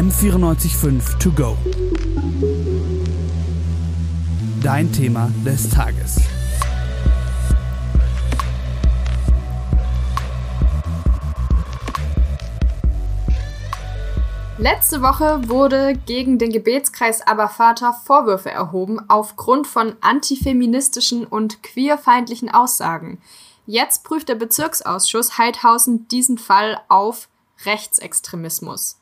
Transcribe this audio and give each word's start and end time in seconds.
M945 0.00 1.18
To 1.18 1.30
Go. 1.30 1.58
Dein 4.62 4.90
Thema 4.90 5.30
des 5.44 5.68
Tages. 5.68 6.22
Letzte 14.56 15.02
Woche 15.02 15.46
wurde 15.50 15.92
gegen 16.06 16.38
den 16.38 16.50
Gebetskreis 16.50 17.20
Abervater 17.20 17.92
Vorwürfe 17.92 18.50
erhoben 18.50 19.00
aufgrund 19.10 19.66
von 19.66 19.96
antifeministischen 20.00 21.26
und 21.26 21.62
queerfeindlichen 21.62 22.48
Aussagen. 22.48 23.20
Jetzt 23.66 24.04
prüft 24.04 24.30
der 24.30 24.36
Bezirksausschuss 24.36 25.36
Heidhausen 25.36 26.08
diesen 26.08 26.38
Fall 26.38 26.80
auf 26.88 27.28
Rechtsextremismus. 27.66 28.96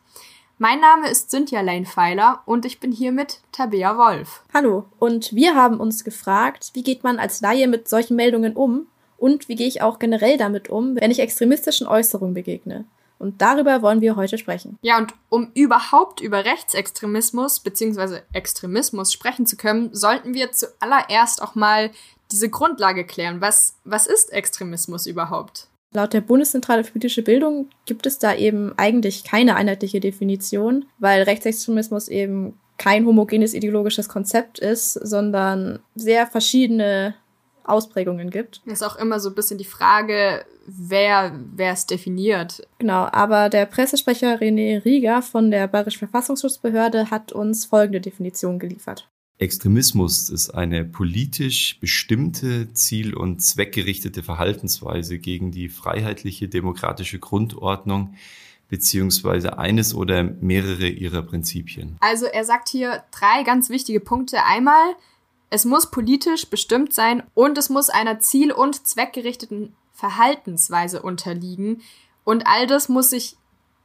Mein 0.61 0.81
Name 0.81 1.09
ist 1.09 1.31
Cynthia 1.31 1.61
Leinpfeiler 1.61 2.43
und 2.45 2.65
ich 2.65 2.81
bin 2.81 2.91
hier 2.91 3.13
mit 3.13 3.39
Tabea 3.53 3.97
Wolf. 3.97 4.43
Hallo, 4.53 4.87
und 4.99 5.33
wir 5.33 5.55
haben 5.55 5.79
uns 5.79 6.03
gefragt, 6.03 6.71
wie 6.73 6.83
geht 6.83 7.05
man 7.05 7.21
als 7.21 7.41
Laie 7.41 7.69
mit 7.69 7.89
solchen 7.89 8.17
Meldungen 8.17 8.57
um 8.57 8.89
und 9.19 9.49
wie 9.49 9.55
gehe 9.55 9.69
ich 9.69 9.83
auch 9.83 10.01
generell 10.01 10.37
damit 10.37 10.69
um, 10.69 10.97
wenn 11.01 11.13
ich 11.13 11.21
extremistischen 11.21 11.87
Äußerungen 11.87 12.35
begegne. 12.35 12.87
Und 13.21 13.41
darüber 13.41 13.83
wollen 13.83 14.01
wir 14.01 14.17
heute 14.17 14.37
sprechen. 14.37 14.81
Ja, 14.83 14.99
und 14.99 15.15
um 15.29 15.53
überhaupt 15.55 16.21
über 16.21 16.45
Rechtsextremismus 16.45 17.61
bzw. 17.61 18.23
Extremismus 18.33 19.13
sprechen 19.13 19.47
zu 19.47 19.57
können, 19.57 19.95
sollten 19.95 20.35
wir 20.35 20.51
zuallererst 20.51 21.41
auch 21.41 21.55
mal 21.55 21.93
diese 22.33 22.51
Grundlage 22.51 23.07
klären. 23.07 23.41
Was, 23.41 23.77
was 23.85 24.09
ist 24.09 24.33
Extremismus 24.33 25.07
überhaupt? 25.07 25.69
Laut 25.95 26.13
der 26.13 26.21
Bundeszentrale 26.21 26.85
für 26.85 26.93
politische 26.93 27.23
Bildung 27.23 27.71
gibt 27.87 28.07
es 28.07 28.19
da 28.19 28.35
eben 28.35 28.75
eigentlich 28.77 29.25
keine 29.25 29.57
einheitliche 29.57 30.01
Definition, 30.01 30.85
weil 30.99 31.23
Rechtsextremismus 31.23 32.09
eben 32.09 32.59
kein 32.77 33.07
homogenes 33.07 33.55
ideologisches 33.55 34.09
Konzept 34.09 34.59
ist, 34.59 34.93
sondern 34.93 35.81
sehr 35.95 36.27
verschiedene 36.27 37.15
Ausprägungen 37.65 38.31
gibt. 38.31 38.63
Das 38.65 38.81
ist 38.81 38.83
auch 38.83 38.97
immer 38.97 39.19
so 39.21 39.31
ein 39.31 39.35
bisschen 39.35 39.59
die 39.59 39.65
Frage, 39.65 40.45
wer 40.67 41.39
wer 41.55 41.73
es 41.73 41.87
definiert. 41.87 42.67
Genau, 42.79 43.09
aber 43.11 43.49
der 43.49 43.67
Pressesprecher 43.67 44.41
René 44.41 44.85
Rieger 44.85 45.23
von 45.23 45.51
der 45.51 45.69
Bayerischen 45.69 45.99
Verfassungsschutzbehörde 45.99 47.11
hat 47.11 47.33
uns 47.33 47.65
folgende 47.65 48.01
Definition 48.01 48.59
geliefert. 48.59 49.09
Extremismus 49.39 50.31
ist 50.31 50.51
eine 50.51 50.85
politisch 50.85 51.79
bestimmte, 51.81 52.73
ziel- 52.73 53.15
und 53.15 53.41
zweckgerichtete 53.41 54.25
Verhaltensweise 54.25 55.19
gegen 55.19 55.53
die 55.53 55.69
freiheitliche 55.69 56.49
demokratische 56.49 57.21
Grundordnung 57.21 58.15
beziehungsweise 58.69 59.59
eines 59.59 59.95
oder 59.95 60.25
mehrere 60.25 60.89
ihrer 60.89 61.23
Prinzipien. 61.23 61.97
Also 62.01 62.27
er 62.27 62.45
sagt 62.45 62.69
hier 62.69 63.05
drei 63.13 63.43
ganz 63.45 63.71
wichtige 63.71 64.01
Punkte. 64.01 64.45
Einmal, 64.45 64.95
es 65.51 65.65
muss 65.65 65.91
politisch 65.91 66.49
bestimmt 66.49 66.93
sein 66.93 67.23
und 67.35 67.57
es 67.57 67.71
muss 67.71 67.91
einer 67.91 68.21
ziel- 68.21 68.53
und 68.53 68.87
zweckgerichteten 68.87 69.75
Verhaltensweise 69.93 71.01
unterliegen. 71.01 71.81
Und 72.25 72.47
all 72.47 72.67
das 72.67 72.89
muss 72.89 73.11
sich 73.11 73.37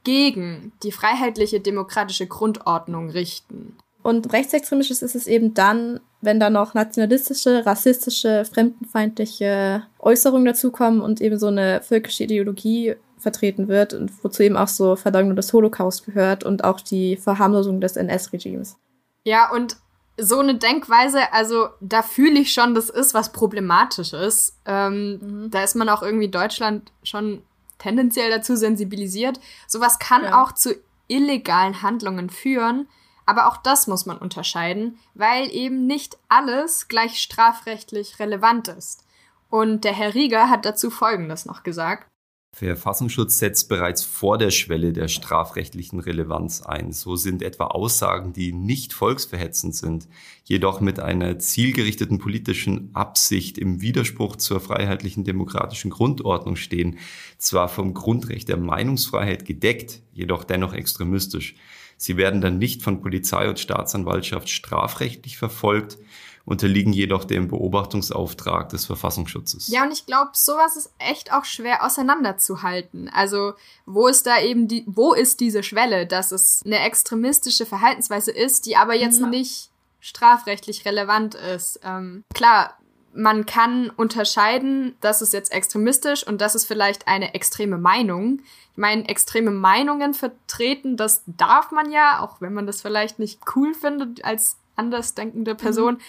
gegen 0.02 0.72
die 0.82 0.92
freiheitliche 0.92 1.60
demokratische 1.60 2.26
Grundordnung 2.26 3.08
richten. 3.08 3.76
Und 4.04 4.34
rechtsextremistisches 4.34 5.00
ist 5.00 5.14
es 5.14 5.26
eben 5.26 5.54
dann, 5.54 5.98
wenn 6.20 6.38
da 6.38 6.50
noch 6.50 6.74
nationalistische, 6.74 7.64
rassistische, 7.64 8.44
fremdenfeindliche 8.44 9.82
Äußerungen 9.98 10.44
dazukommen 10.44 11.00
und 11.00 11.22
eben 11.22 11.38
so 11.38 11.46
eine 11.46 11.80
völkische 11.82 12.24
Ideologie 12.24 12.96
vertreten 13.16 13.66
wird 13.66 13.94
und 13.94 14.12
wozu 14.22 14.42
eben 14.42 14.58
auch 14.58 14.68
so 14.68 14.94
Verleugnung 14.96 15.36
des 15.36 15.50
Holocaust 15.54 16.04
gehört 16.04 16.44
und 16.44 16.64
auch 16.64 16.82
die 16.82 17.16
Verharmlosung 17.16 17.80
des 17.80 17.96
NS-Regimes. 17.96 18.76
Ja, 19.24 19.50
und 19.50 19.78
so 20.18 20.38
eine 20.38 20.56
Denkweise, 20.56 21.32
also 21.32 21.68
da 21.80 22.02
fühle 22.02 22.38
ich 22.38 22.52
schon, 22.52 22.74
das 22.74 22.90
ist 22.90 23.14
was 23.14 23.32
Problematisches. 23.32 24.60
Ähm, 24.66 25.18
mhm. 25.22 25.50
Da 25.50 25.64
ist 25.64 25.76
man 25.76 25.88
auch 25.88 26.02
irgendwie 26.02 26.28
Deutschland 26.28 26.92
schon 27.04 27.42
tendenziell 27.78 28.30
dazu 28.30 28.54
sensibilisiert. 28.54 29.40
Sowas 29.66 29.98
kann 29.98 30.24
ja. 30.24 30.42
auch 30.42 30.52
zu 30.52 30.74
illegalen 31.08 31.80
Handlungen 31.80 32.28
führen. 32.28 32.86
Aber 33.26 33.48
auch 33.48 33.56
das 33.56 33.86
muss 33.86 34.06
man 34.06 34.18
unterscheiden, 34.18 34.98
weil 35.14 35.50
eben 35.54 35.86
nicht 35.86 36.18
alles 36.28 36.88
gleich 36.88 37.18
strafrechtlich 37.18 38.18
relevant 38.18 38.68
ist. 38.68 39.04
Und 39.48 39.84
der 39.84 39.92
Herr 39.92 40.14
Rieger 40.14 40.50
hat 40.50 40.64
dazu 40.64 40.90
Folgendes 40.90 41.46
noch 41.46 41.62
gesagt. 41.62 42.08
Verfassungsschutz 42.54 43.38
setzt 43.38 43.68
bereits 43.68 44.04
vor 44.04 44.38
der 44.38 44.50
Schwelle 44.50 44.92
der 44.92 45.08
strafrechtlichen 45.08 45.98
Relevanz 45.98 46.62
ein. 46.62 46.92
So 46.92 47.16
sind 47.16 47.42
etwa 47.42 47.66
Aussagen, 47.66 48.32
die 48.32 48.52
nicht 48.52 48.92
volksverhetzend 48.92 49.74
sind, 49.74 50.08
jedoch 50.44 50.80
mit 50.80 51.00
einer 51.00 51.38
zielgerichteten 51.38 52.18
politischen 52.18 52.94
Absicht 52.94 53.58
im 53.58 53.80
Widerspruch 53.80 54.36
zur 54.36 54.60
freiheitlichen 54.60 55.24
demokratischen 55.24 55.90
Grundordnung 55.90 56.54
stehen, 56.54 56.98
zwar 57.38 57.68
vom 57.68 57.92
Grundrecht 57.92 58.48
der 58.48 58.56
Meinungsfreiheit 58.56 59.44
gedeckt, 59.44 60.00
jedoch 60.12 60.44
dennoch 60.44 60.74
extremistisch. 60.74 61.56
Sie 61.96 62.16
werden 62.16 62.40
dann 62.40 62.58
nicht 62.58 62.82
von 62.82 63.00
Polizei 63.00 63.48
und 63.48 63.58
Staatsanwaltschaft 63.58 64.48
strafrechtlich 64.48 65.38
verfolgt, 65.38 65.98
unterliegen 66.44 66.92
jedoch 66.92 67.24
dem 67.24 67.48
Beobachtungsauftrag 67.48 68.68
des 68.68 68.84
Verfassungsschutzes. 68.84 69.68
Ja, 69.68 69.84
und 69.84 69.92
ich 69.92 70.04
glaube, 70.04 70.32
sowas 70.34 70.76
ist 70.76 70.92
echt 70.98 71.32
auch 71.32 71.44
schwer 71.44 71.84
auseinanderzuhalten. 71.84 73.08
Also, 73.08 73.54
wo 73.86 74.08
ist 74.08 74.26
da 74.26 74.40
eben 74.40 74.68
die, 74.68 74.84
wo 74.86 75.14
ist 75.14 75.40
diese 75.40 75.62
Schwelle, 75.62 76.06
dass 76.06 76.32
es 76.32 76.62
eine 76.64 76.80
extremistische 76.80 77.64
Verhaltensweise 77.64 78.30
ist, 78.30 78.66
die 78.66 78.76
aber 78.76 78.94
jetzt 78.94 79.20
ja. 79.20 79.26
nicht 79.26 79.70
strafrechtlich 80.00 80.84
relevant 80.84 81.34
ist? 81.34 81.80
Ähm, 81.82 82.24
klar, 82.34 82.76
man 83.14 83.46
kann 83.46 83.90
unterscheiden, 83.90 84.96
das 85.00 85.22
ist 85.22 85.32
jetzt 85.32 85.52
extremistisch 85.52 86.26
und 86.26 86.40
das 86.40 86.54
ist 86.54 86.66
vielleicht 86.66 87.06
eine 87.06 87.34
extreme 87.34 87.78
Meinung. 87.78 88.40
Ich 88.72 88.78
meine, 88.78 89.08
extreme 89.08 89.50
Meinungen 89.50 90.14
vertreten, 90.14 90.96
das 90.96 91.22
darf 91.26 91.70
man 91.70 91.90
ja, 91.92 92.20
auch 92.20 92.40
wenn 92.40 92.52
man 92.52 92.66
das 92.66 92.82
vielleicht 92.82 93.18
nicht 93.18 93.40
cool 93.54 93.72
findet 93.74 94.24
als 94.24 94.56
andersdenkende 94.76 95.54
Person. 95.54 95.94
Mhm. 95.94 96.00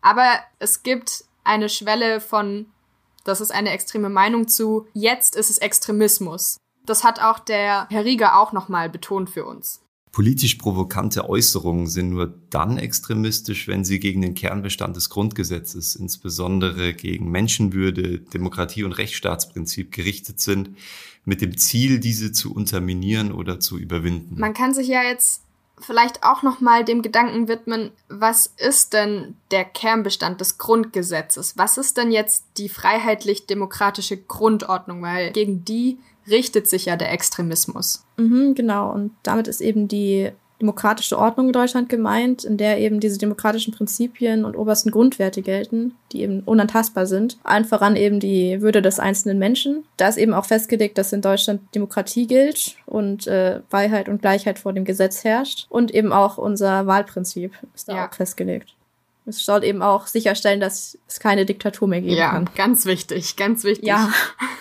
Aber 0.00 0.28
es 0.58 0.82
gibt 0.82 1.24
eine 1.44 1.68
Schwelle 1.68 2.20
von, 2.20 2.66
das 3.24 3.40
ist 3.40 3.50
eine 3.50 3.70
extreme 3.70 4.08
Meinung 4.08 4.48
zu, 4.48 4.86
jetzt 4.92 5.36
ist 5.36 5.50
es 5.50 5.58
Extremismus. 5.58 6.58
Das 6.86 7.04
hat 7.04 7.20
auch 7.20 7.38
der 7.38 7.86
Herr 7.90 8.04
Rieger 8.04 8.38
auch 8.38 8.52
nochmal 8.52 8.88
betont 8.88 9.30
für 9.30 9.44
uns. 9.44 9.81
Politisch 10.12 10.56
provokante 10.56 11.26
Äußerungen 11.26 11.86
sind 11.86 12.10
nur 12.10 12.38
dann 12.50 12.76
extremistisch, 12.76 13.66
wenn 13.66 13.82
sie 13.82 13.98
gegen 13.98 14.20
den 14.20 14.34
Kernbestand 14.34 14.94
des 14.94 15.08
Grundgesetzes, 15.08 15.96
insbesondere 15.96 16.92
gegen 16.92 17.30
Menschenwürde, 17.30 18.18
Demokratie 18.18 18.84
und 18.84 18.92
Rechtsstaatsprinzip 18.92 19.90
gerichtet 19.90 20.38
sind, 20.38 20.76
mit 21.24 21.40
dem 21.40 21.56
Ziel, 21.56 21.98
diese 21.98 22.30
zu 22.30 22.54
unterminieren 22.54 23.32
oder 23.32 23.58
zu 23.58 23.78
überwinden. 23.78 24.38
Man 24.38 24.52
kann 24.52 24.74
sich 24.74 24.88
ja 24.88 25.02
jetzt 25.02 25.44
vielleicht 25.82 26.24
auch 26.24 26.42
noch 26.42 26.60
mal 26.60 26.84
dem 26.84 27.02
Gedanken 27.02 27.48
widmen, 27.48 27.90
was 28.08 28.46
ist 28.56 28.92
denn 28.92 29.36
der 29.50 29.64
Kernbestand 29.64 30.40
des 30.40 30.58
Grundgesetzes? 30.58 31.56
Was 31.56 31.78
ist 31.78 31.96
denn 31.96 32.10
jetzt 32.10 32.44
die 32.56 32.68
freiheitlich-demokratische 32.68 34.16
Grundordnung? 34.16 35.02
Weil 35.02 35.32
gegen 35.32 35.64
die 35.64 35.98
richtet 36.28 36.68
sich 36.68 36.86
ja 36.86 36.96
der 36.96 37.12
Extremismus. 37.12 38.04
Mhm, 38.16 38.54
genau, 38.54 38.92
und 38.92 39.12
damit 39.22 39.48
ist 39.48 39.60
eben 39.60 39.88
die 39.88 40.30
demokratische 40.62 41.18
Ordnung 41.18 41.48
in 41.48 41.52
Deutschland 41.52 41.88
gemeint, 41.88 42.44
in 42.44 42.56
der 42.56 42.78
eben 42.78 43.00
diese 43.00 43.18
demokratischen 43.18 43.74
Prinzipien 43.74 44.44
und 44.44 44.56
obersten 44.56 44.90
Grundwerte 44.90 45.42
gelten, 45.42 45.94
die 46.12 46.22
eben 46.22 46.40
unantastbar 46.40 47.06
sind. 47.06 47.36
Allen 47.42 47.64
voran 47.64 47.96
eben 47.96 48.20
die 48.20 48.62
Würde 48.62 48.80
des 48.80 48.98
einzelnen 48.98 49.38
Menschen. 49.38 49.84
Da 49.96 50.08
ist 50.08 50.16
eben 50.16 50.32
auch 50.32 50.46
festgelegt, 50.46 50.96
dass 50.96 51.12
in 51.12 51.20
Deutschland 51.20 51.60
Demokratie 51.74 52.26
gilt 52.26 52.76
und 52.86 53.26
äh, 53.26 53.60
Freiheit 53.68 54.08
und 54.08 54.22
Gleichheit 54.22 54.58
vor 54.58 54.72
dem 54.72 54.84
Gesetz 54.84 55.24
herrscht. 55.24 55.66
Und 55.68 55.92
eben 55.92 56.12
auch 56.12 56.38
unser 56.38 56.86
Wahlprinzip 56.86 57.52
ist 57.74 57.88
da 57.88 57.96
ja. 57.96 58.08
auch 58.08 58.14
festgelegt. 58.14 58.74
Es 59.26 59.44
soll 59.44 59.62
eben 59.62 59.82
auch 59.82 60.06
sicherstellen, 60.06 60.60
dass 60.60 60.98
es 61.06 61.20
keine 61.20 61.46
Diktatur 61.46 61.86
mehr 61.86 62.00
geben 62.00 62.16
ja, 62.16 62.30
kann. 62.30 62.46
Ja, 62.46 62.64
ganz 62.64 62.86
wichtig, 62.86 63.36
ganz 63.36 63.62
wichtig. 63.64 63.86
Ja. 63.86 64.10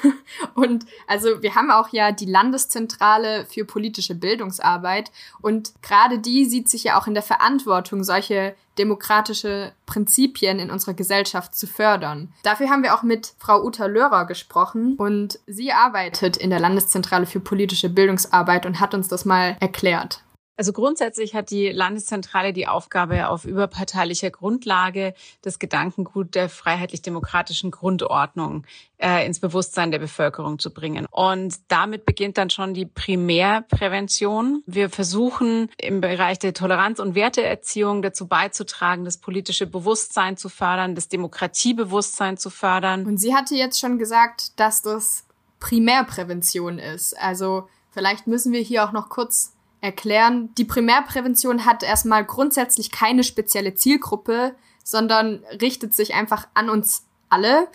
Und 0.55 0.85
also 1.07 1.41
wir 1.41 1.55
haben 1.55 1.71
auch 1.71 1.89
ja 1.89 2.11
die 2.11 2.25
Landeszentrale 2.25 3.45
für 3.45 3.65
politische 3.65 4.15
Bildungsarbeit 4.15 5.11
und 5.41 5.73
gerade 5.81 6.19
die 6.19 6.45
sieht 6.45 6.69
sich 6.69 6.83
ja 6.85 6.99
auch 6.99 7.07
in 7.07 7.13
der 7.13 7.23
Verantwortung, 7.23 8.03
solche 8.03 8.55
demokratische 8.77 9.73
Prinzipien 9.85 10.59
in 10.59 10.71
unserer 10.71 10.93
Gesellschaft 10.93 11.55
zu 11.55 11.67
fördern. 11.67 12.33
Dafür 12.43 12.69
haben 12.69 12.83
wir 12.83 12.95
auch 12.95 13.03
mit 13.03 13.33
Frau 13.37 13.63
Uta 13.63 13.85
Löhrer 13.85 14.25
gesprochen 14.25 14.95
und 14.95 15.39
sie 15.45 15.71
arbeitet 15.71 16.37
in 16.37 16.49
der 16.49 16.59
Landeszentrale 16.59 17.25
für 17.25 17.39
politische 17.39 17.89
Bildungsarbeit 17.89 18.65
und 18.65 18.79
hat 18.79 18.93
uns 18.93 19.07
das 19.07 19.25
mal 19.25 19.57
erklärt. 19.59 20.23
Also 20.57 20.73
grundsätzlich 20.73 21.33
hat 21.33 21.49
die 21.49 21.69
Landeszentrale 21.69 22.53
die 22.53 22.67
Aufgabe, 22.67 23.29
auf 23.29 23.45
überparteilicher 23.45 24.29
Grundlage 24.29 25.13
das 25.41 25.59
Gedankengut 25.59 26.35
der 26.35 26.49
freiheitlich-demokratischen 26.49 27.71
Grundordnung 27.71 28.65
äh, 28.97 29.25
ins 29.25 29.39
Bewusstsein 29.39 29.91
der 29.91 29.99
Bevölkerung 29.99 30.59
zu 30.59 30.71
bringen. 30.71 31.07
Und 31.09 31.55
damit 31.69 32.05
beginnt 32.05 32.37
dann 32.37 32.49
schon 32.49 32.73
die 32.73 32.85
Primärprävention. 32.85 34.61
Wir 34.67 34.89
versuchen 34.89 35.69
im 35.77 36.01
Bereich 36.01 36.37
der 36.37 36.53
Toleranz- 36.53 36.99
und 36.99 37.15
Werteerziehung 37.15 38.01
dazu 38.01 38.27
beizutragen, 38.27 39.05
das 39.05 39.17
politische 39.17 39.65
Bewusstsein 39.65 40.37
zu 40.37 40.49
fördern, 40.49 40.95
das 40.95 41.07
Demokratiebewusstsein 41.07 42.37
zu 42.37 42.49
fördern. 42.49 43.05
Und 43.05 43.17
sie 43.17 43.33
hatte 43.33 43.55
jetzt 43.55 43.79
schon 43.79 43.97
gesagt, 43.97 44.59
dass 44.59 44.81
das 44.81 45.25
Primärprävention 45.59 46.77
ist. 46.77 47.17
Also 47.17 47.69
vielleicht 47.91 48.27
müssen 48.27 48.51
wir 48.51 48.61
hier 48.61 48.83
auch 48.83 48.91
noch 48.91 49.09
kurz 49.09 49.53
erklären. 49.81 50.53
Die 50.55 50.65
Primärprävention 50.65 51.65
hat 51.65 51.83
erstmal 51.83 52.23
grundsätzlich 52.23 52.91
keine 52.91 53.23
spezielle 53.23 53.73
Zielgruppe, 53.73 54.55
sondern 54.83 55.43
richtet 55.61 55.93
sich 55.93 56.13
einfach 56.13 56.47
an 56.53 56.69
uns 56.69 57.05
alle, 57.29 57.67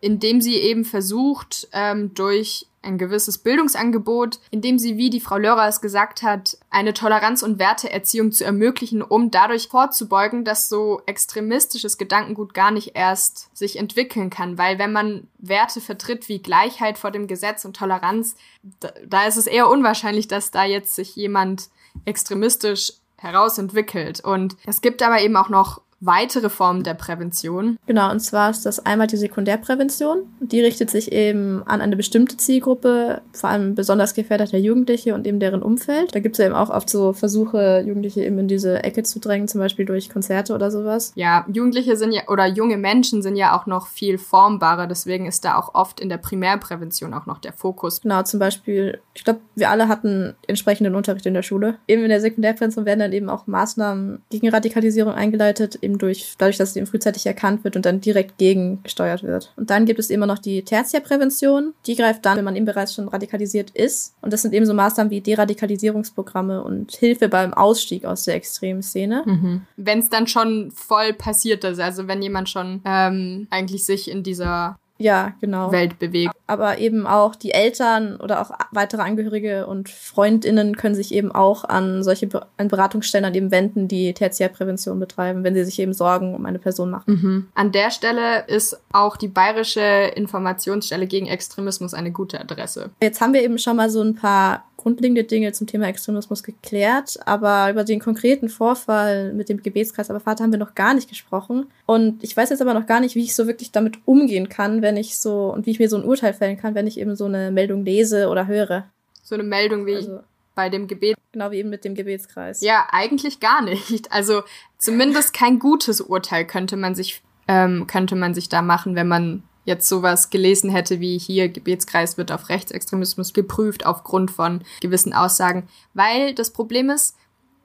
indem 0.00 0.40
sie 0.40 0.56
eben 0.56 0.84
versucht, 0.84 1.68
ähm, 1.72 2.12
durch 2.14 2.66
ein 2.82 2.98
gewisses 2.98 3.38
Bildungsangebot, 3.38 4.40
indem 4.50 4.78
sie, 4.78 4.96
wie 4.96 5.10
die 5.10 5.20
Frau 5.20 5.38
Lörer 5.38 5.68
es 5.68 5.80
gesagt 5.80 6.22
hat, 6.22 6.58
eine 6.70 6.92
Toleranz- 6.92 7.42
und 7.42 7.58
Werteerziehung 7.58 8.32
zu 8.32 8.44
ermöglichen, 8.44 9.02
um 9.02 9.30
dadurch 9.30 9.68
vorzubeugen, 9.68 10.44
dass 10.44 10.68
so 10.68 11.00
extremistisches 11.06 11.96
Gedankengut 11.96 12.54
gar 12.54 12.70
nicht 12.70 12.92
erst 12.94 13.56
sich 13.56 13.76
entwickeln 13.76 14.30
kann. 14.30 14.58
Weil 14.58 14.78
wenn 14.78 14.92
man 14.92 15.28
Werte 15.38 15.80
vertritt 15.80 16.28
wie 16.28 16.42
Gleichheit 16.42 16.98
vor 16.98 17.10
dem 17.10 17.26
Gesetz 17.26 17.64
und 17.64 17.76
Toleranz, 17.76 18.36
da, 18.80 18.92
da 19.06 19.26
ist 19.26 19.36
es 19.36 19.46
eher 19.46 19.68
unwahrscheinlich, 19.68 20.28
dass 20.28 20.50
da 20.50 20.64
jetzt 20.64 20.94
sich 20.94 21.14
jemand 21.16 21.70
extremistisch 22.04 22.94
herausentwickelt. 23.16 24.24
Und 24.24 24.56
es 24.66 24.80
gibt 24.80 25.02
aber 25.02 25.20
eben 25.20 25.36
auch 25.36 25.48
noch 25.48 25.80
weitere 26.02 26.50
Formen 26.50 26.82
der 26.82 26.94
Prävention. 26.94 27.78
Genau, 27.86 28.10
und 28.10 28.20
zwar 28.20 28.50
ist 28.50 28.66
das 28.66 28.84
einmal 28.84 29.06
die 29.06 29.16
Sekundärprävention. 29.16 30.24
Die 30.40 30.60
richtet 30.60 30.90
sich 30.90 31.12
eben 31.12 31.62
an 31.64 31.80
eine 31.80 31.96
bestimmte 31.96 32.36
Zielgruppe, 32.36 33.22
vor 33.32 33.50
allem 33.50 33.74
besonders 33.76 34.12
gefährdeter 34.14 34.58
Jugendliche 34.58 35.14
und 35.14 35.26
eben 35.26 35.38
deren 35.38 35.62
Umfeld. 35.62 36.14
Da 36.14 36.20
gibt 36.20 36.34
es 36.34 36.38
ja 36.38 36.46
eben 36.46 36.54
auch 36.56 36.70
oft 36.70 36.90
so 36.90 37.12
Versuche, 37.12 37.84
Jugendliche 37.86 38.24
eben 38.24 38.38
in 38.38 38.48
diese 38.48 38.82
Ecke 38.82 39.04
zu 39.04 39.20
drängen, 39.20 39.46
zum 39.46 39.60
Beispiel 39.60 39.84
durch 39.84 40.10
Konzerte 40.10 40.54
oder 40.54 40.70
sowas. 40.70 41.12
Ja, 41.14 41.46
Jugendliche 41.52 41.96
sind 41.96 42.12
ja, 42.12 42.22
oder 42.28 42.46
junge 42.46 42.76
Menschen 42.76 43.22
sind 43.22 43.36
ja 43.36 43.56
auch 43.56 43.66
noch 43.66 43.86
viel 43.86 44.18
formbarer, 44.18 44.88
deswegen 44.88 45.26
ist 45.26 45.44
da 45.44 45.56
auch 45.56 45.74
oft 45.74 46.00
in 46.00 46.08
der 46.08 46.18
Primärprävention 46.18 47.14
auch 47.14 47.26
noch 47.26 47.38
der 47.38 47.52
Fokus. 47.52 48.00
Genau, 48.00 48.22
zum 48.22 48.40
Beispiel, 48.40 49.00
ich 49.14 49.22
glaube, 49.22 49.40
wir 49.54 49.70
alle 49.70 49.86
hatten 49.86 50.34
entsprechenden 50.48 50.96
Unterricht 50.96 51.26
in 51.26 51.34
der 51.34 51.42
Schule. 51.42 51.76
Eben 51.86 52.02
in 52.02 52.08
der 52.08 52.20
Sekundärprävention 52.20 52.86
werden 52.86 53.00
dann 53.00 53.12
eben 53.12 53.28
auch 53.28 53.46
Maßnahmen 53.46 54.22
gegen 54.30 54.48
Radikalisierung 54.48 55.14
eingeleitet, 55.14 55.78
eben 55.80 55.91
durch, 55.98 56.34
dadurch, 56.38 56.56
dass 56.56 56.70
es 56.70 56.76
eben 56.76 56.86
frühzeitig 56.86 57.26
erkannt 57.26 57.64
wird 57.64 57.76
und 57.76 57.86
dann 57.86 58.00
direkt 58.00 58.38
gegengesteuert 58.38 59.22
wird. 59.22 59.52
Und 59.56 59.70
dann 59.70 59.86
gibt 59.86 59.98
es 59.98 60.10
immer 60.10 60.26
noch 60.26 60.38
die 60.38 60.62
Tertiärprävention. 60.62 61.74
Die 61.86 61.96
greift 61.96 62.24
dann, 62.24 62.38
wenn 62.38 62.44
man 62.44 62.56
eben 62.56 62.66
bereits 62.66 62.94
schon 62.94 63.08
radikalisiert 63.08 63.70
ist. 63.70 64.14
Und 64.20 64.32
das 64.32 64.42
sind 64.42 64.54
eben 64.54 64.66
so 64.66 64.74
Maßnahmen 64.74 65.10
wie 65.10 65.20
Deradikalisierungsprogramme 65.20 66.62
und 66.62 66.92
Hilfe 66.92 67.28
beim 67.28 67.54
Ausstieg 67.54 68.04
aus 68.04 68.24
der 68.24 68.34
extremen 68.34 68.82
Szene. 68.82 69.22
Mhm. 69.24 69.62
Wenn 69.76 69.98
es 69.98 70.08
dann 70.08 70.26
schon 70.26 70.70
voll 70.70 71.12
passiert 71.12 71.64
ist, 71.64 71.80
also 71.80 72.08
wenn 72.08 72.22
jemand 72.22 72.48
schon 72.48 72.80
ähm, 72.84 73.46
eigentlich 73.50 73.84
sich 73.84 74.10
in 74.10 74.22
dieser 74.22 74.78
ja, 75.02 75.34
genau. 75.40 75.72
Welt 75.72 75.98
bewegt. 75.98 76.32
Aber 76.46 76.78
eben 76.78 77.06
auch 77.06 77.34
die 77.34 77.52
Eltern 77.52 78.16
oder 78.16 78.40
auch 78.40 78.50
weitere 78.70 79.02
Angehörige 79.02 79.66
und 79.66 79.88
Freundinnen 79.88 80.76
können 80.76 80.94
sich 80.94 81.12
eben 81.12 81.32
auch 81.32 81.64
an 81.64 82.02
solche 82.02 82.26
Be 82.26 82.46
an 82.56 82.68
Beratungsstellen 82.68 83.24
an 83.24 83.34
eben 83.34 83.50
wenden, 83.50 83.88
die 83.88 84.12
Tertiärprävention 84.12 84.98
betreiben, 85.00 85.44
wenn 85.44 85.54
sie 85.54 85.64
sich 85.64 85.78
eben 85.78 85.92
Sorgen 85.92 86.34
um 86.34 86.46
eine 86.46 86.58
Person 86.58 86.90
machen. 86.90 87.14
Mhm. 87.14 87.48
An 87.54 87.72
der 87.72 87.90
Stelle 87.90 88.44
ist 88.46 88.80
auch 88.92 89.16
die 89.16 89.28
Bayerische 89.28 90.12
Informationsstelle 90.14 91.06
gegen 91.06 91.26
Extremismus 91.26 91.94
eine 91.94 92.12
gute 92.12 92.40
Adresse. 92.40 92.90
Jetzt 93.02 93.20
haben 93.20 93.32
wir 93.32 93.42
eben 93.42 93.58
schon 93.58 93.76
mal 93.76 93.90
so 93.90 94.02
ein 94.02 94.14
paar 94.14 94.64
grundlegende 94.76 95.24
Dinge 95.24 95.52
zum 95.52 95.66
Thema 95.66 95.86
Extremismus 95.86 96.42
geklärt, 96.42 97.18
aber 97.26 97.70
über 97.70 97.84
den 97.84 98.00
konkreten 98.00 98.48
Vorfall 98.48 99.32
mit 99.32 99.48
dem 99.48 99.62
Gebetskreis 99.62 100.10
aber 100.10 100.20
Vater 100.20 100.44
haben 100.44 100.52
wir 100.52 100.58
noch 100.58 100.74
gar 100.74 100.94
nicht 100.94 101.08
gesprochen. 101.08 101.66
Und 101.86 102.22
ich 102.24 102.36
weiß 102.36 102.50
jetzt 102.50 102.62
aber 102.62 102.74
noch 102.74 102.86
gar 102.86 103.00
nicht, 103.00 103.14
wie 103.14 103.22
ich 103.22 103.34
so 103.34 103.46
wirklich 103.46 103.72
damit 103.72 103.98
umgehen 104.04 104.48
kann, 104.48 104.82
wenn 104.82 104.96
ich 104.96 105.18
so 105.18 105.52
und 105.52 105.66
wie 105.66 105.70
ich 105.70 105.78
mir 105.78 105.88
so 105.88 105.96
ein 105.96 106.04
Urteil 106.04 106.34
fällen 106.34 106.56
kann, 106.56 106.74
wenn 106.74 106.86
ich 106.86 106.98
eben 106.98 107.16
so 107.16 107.26
eine 107.26 107.50
Meldung 107.50 107.84
lese 107.84 108.28
oder 108.28 108.46
höre. 108.46 108.86
So 109.22 109.34
eine 109.34 109.44
Meldung 109.44 109.86
wie 109.86 109.96
also, 109.96 110.20
bei 110.54 110.68
dem 110.68 110.86
Gebet. 110.88 111.16
Genau 111.32 111.50
wie 111.50 111.58
eben 111.58 111.70
mit 111.70 111.84
dem 111.84 111.94
Gebetskreis. 111.94 112.60
Ja, 112.60 112.86
eigentlich 112.90 113.40
gar 113.40 113.62
nicht. 113.62 114.10
Also 114.12 114.42
zumindest 114.78 115.32
kein 115.32 115.58
gutes 115.58 116.00
Urteil 116.00 116.46
könnte 116.46 116.76
man 116.76 116.94
sich 116.94 117.22
ähm, 117.48 117.86
könnte 117.86 118.14
man 118.14 118.34
sich 118.34 118.48
da 118.48 118.62
machen, 118.62 118.94
wenn 118.94 119.08
man 119.08 119.42
jetzt 119.64 119.88
sowas 119.88 120.30
gelesen 120.30 120.70
hätte 120.70 121.00
wie 121.00 121.18
hier 121.18 121.48
Gebetskreis 121.48 122.18
wird 122.18 122.32
auf 122.32 122.48
Rechtsextremismus 122.48 123.32
geprüft 123.32 123.86
aufgrund 123.86 124.30
von 124.30 124.62
gewissen 124.80 125.12
Aussagen, 125.12 125.68
weil 125.94 126.34
das 126.34 126.50
Problem 126.50 126.90
ist, 126.90 127.16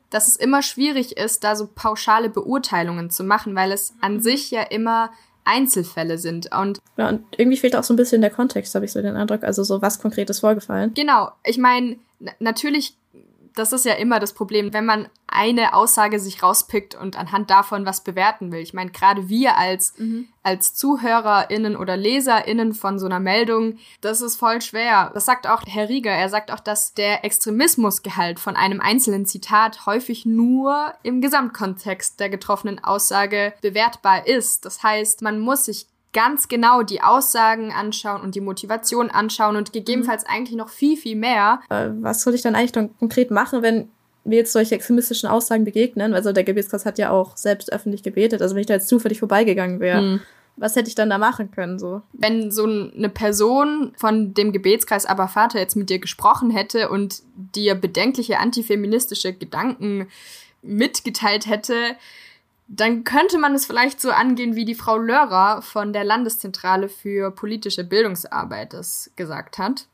dass 0.09 0.27
es 0.27 0.37
immer 0.37 0.61
schwierig 0.61 1.17
ist, 1.17 1.43
da 1.43 1.55
so 1.55 1.67
pauschale 1.67 2.29
Beurteilungen 2.29 3.09
zu 3.09 3.23
machen, 3.23 3.55
weil 3.55 3.71
es 3.71 3.93
an 3.99 4.21
sich 4.21 4.51
ja 4.51 4.61
immer 4.61 5.11
Einzelfälle 5.43 6.17
sind. 6.17 6.53
Und, 6.53 6.79
ja, 6.97 7.09
und 7.09 7.25
irgendwie 7.37 7.57
fehlt 7.57 7.75
auch 7.75 7.83
so 7.83 7.93
ein 7.93 7.97
bisschen 7.97 8.21
der 8.21 8.29
Kontext, 8.29 8.75
habe 8.75 8.85
ich 8.85 8.91
so 8.91 9.01
den 9.01 9.15
Eindruck. 9.15 9.43
Also 9.43 9.63
so 9.63 9.81
was 9.81 9.99
Konkretes 9.99 10.39
vorgefallen. 10.39 10.93
Genau. 10.93 11.31
Ich 11.45 11.57
meine, 11.57 11.97
natürlich 12.39 12.95
das 13.57 13.73
ist 13.73 13.85
ja 13.85 13.93
immer 13.93 14.19
das 14.19 14.33
Problem, 14.33 14.73
wenn 14.73 14.85
man 14.85 15.09
eine 15.27 15.73
Aussage 15.73 16.19
sich 16.19 16.41
rauspickt 16.41 16.95
und 16.95 17.17
anhand 17.17 17.49
davon 17.49 17.85
was 17.85 18.03
bewerten 18.03 18.51
will. 18.51 18.61
Ich 18.61 18.73
meine, 18.73 18.91
gerade 18.91 19.29
wir 19.29 19.57
als, 19.57 19.93
mhm. 19.97 20.27
als 20.41 20.73
ZuhörerInnen 20.75 21.75
oder 21.75 21.97
LeserInnen 21.97 22.73
von 22.73 22.97
so 22.97 23.05
einer 23.05 23.19
Meldung, 23.19 23.77
das 24.01 24.21
ist 24.21 24.37
voll 24.37 24.61
schwer. 24.61 25.11
Das 25.13 25.25
sagt 25.25 25.47
auch 25.47 25.63
Herr 25.65 25.89
Rieger. 25.89 26.11
Er 26.11 26.29
sagt 26.29 26.51
auch, 26.51 26.59
dass 26.59 26.93
der 26.93 27.25
Extremismusgehalt 27.25 28.39
von 28.39 28.55
einem 28.55 28.79
einzelnen 28.79 29.25
Zitat 29.25 29.85
häufig 29.85 30.25
nur 30.25 30.93
im 31.03 31.21
Gesamtkontext 31.21 32.19
der 32.19 32.29
getroffenen 32.29 32.83
Aussage 32.83 33.53
bewertbar 33.61 34.27
ist. 34.27 34.65
Das 34.65 34.81
heißt, 34.83 35.21
man 35.21 35.39
muss 35.39 35.65
sich 35.65 35.87
ganz 36.13 36.47
genau 36.47 36.83
die 36.83 37.01
Aussagen 37.01 37.71
anschauen 37.71 38.21
und 38.21 38.35
die 38.35 38.41
Motivation 38.41 39.09
anschauen 39.09 39.55
und 39.55 39.73
gegebenenfalls 39.73 40.23
mhm. 40.23 40.29
eigentlich 40.29 40.57
noch 40.57 40.69
viel, 40.69 40.97
viel 40.97 41.15
mehr. 41.15 41.61
Äh, 41.69 41.89
was 41.99 42.23
soll 42.23 42.33
ich 42.33 42.41
dann 42.41 42.55
eigentlich 42.55 42.71
dann 42.71 42.97
konkret 42.97 43.31
machen, 43.31 43.61
wenn 43.61 43.89
mir 44.23 44.37
jetzt 44.37 44.53
solche 44.53 44.75
extremistischen 44.75 45.29
Aussagen 45.29 45.63
begegnen? 45.63 46.13
Also 46.13 46.31
der 46.31 46.43
Gebetskreis 46.43 46.85
hat 46.85 46.97
ja 46.97 47.11
auch 47.11 47.37
selbst 47.37 47.71
öffentlich 47.71 48.03
gebetet. 48.03 48.41
Also 48.41 48.55
wenn 48.55 48.61
ich 48.61 48.67
da 48.67 48.73
jetzt 48.73 48.87
zufällig 48.89 49.19
vorbeigegangen 49.19 49.79
wäre. 49.79 50.01
Mhm. 50.01 50.21
Was 50.59 50.75
hätte 50.75 50.89
ich 50.89 50.95
dann 50.95 51.11
da 51.11 51.19
machen 51.19 51.51
können, 51.51 51.77
so? 51.77 52.01
Wenn 52.13 52.49
so 52.49 52.63
eine 52.63 53.09
Person 53.09 53.93
von 53.95 54.33
dem 54.33 54.51
Gebetskreis 54.51 55.05
Aber 55.05 55.27
Vater 55.27 55.59
jetzt 55.59 55.75
mit 55.75 55.91
dir 55.91 55.99
gesprochen 55.99 56.49
hätte 56.49 56.89
und 56.89 57.21
dir 57.35 57.75
bedenkliche 57.75 58.39
antifeministische 58.39 59.33
Gedanken 59.33 60.07
mitgeteilt 60.63 61.45
hätte, 61.45 61.75
dann 62.67 63.03
könnte 63.03 63.37
man 63.37 63.55
es 63.55 63.65
vielleicht 63.65 64.01
so 64.01 64.11
angehen, 64.11 64.55
wie 64.55 64.65
die 64.65 64.75
Frau 64.75 64.97
Lörrer 64.97 65.61
von 65.61 65.93
der 65.93 66.03
Landeszentrale 66.03 66.89
für 66.89 67.31
politische 67.31 67.83
Bildungsarbeit 67.83 68.73
es 68.73 69.11
gesagt 69.15 69.57
hat. 69.57 69.87